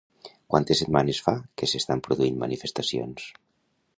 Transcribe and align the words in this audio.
Quantes 0.53 0.79
setmanes 0.83 1.19
fa 1.25 1.35
que 1.61 1.69
s'estan 1.73 2.03
produint 2.09 2.41
manifestacions? 2.47 3.29